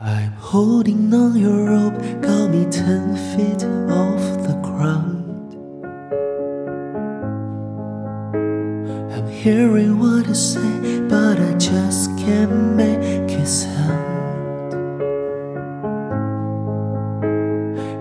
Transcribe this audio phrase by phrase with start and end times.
[0.00, 5.54] I'm holding on your rope, got me ten feet off the ground.
[9.12, 14.72] I'm hearing what you say, but I just can't make it sound.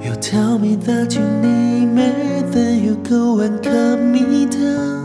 [0.03, 5.02] You tell me that you need me, then you go and cut me down.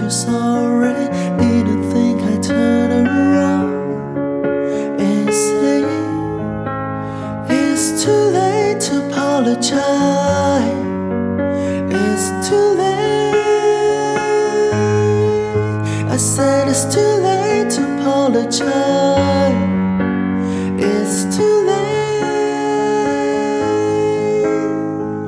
[0.00, 0.94] That sorry,
[1.38, 3.70] didn't think I'd turn around
[5.00, 5.82] and say
[7.50, 9.78] it's too late to apologize.
[11.90, 13.34] It's too late.
[16.08, 18.68] I said it's too late to apologize.
[20.80, 21.78] It's too late.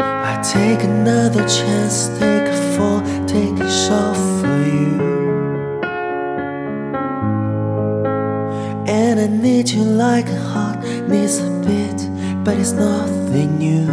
[0.00, 4.09] I take another chance, take a fall, take a shot
[8.90, 12.00] And I need you like a heart needs a beat,
[12.44, 13.86] but it's nothing new.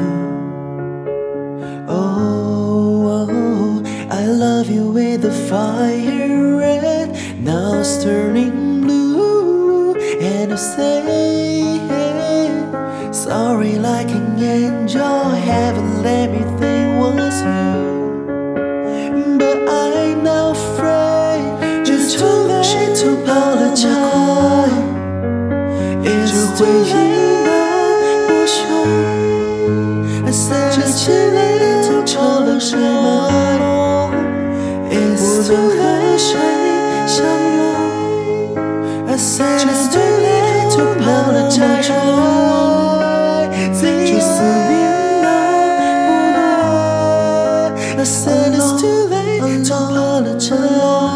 [1.87, 7.11] Oh, oh, I love you with the fire red,
[7.43, 9.93] now it's turning blue.
[10.19, 11.77] And you say,
[13.13, 16.66] sorry like an angel, heaven let me think
[26.59, 26.63] I
[30.31, 32.57] said, it's too late to apologize
[34.89, 35.37] it's
[39.93, 41.89] too late to apologize
[43.53, 44.41] it's too late to
[48.01, 51.06] apologize it's too late to 了承诺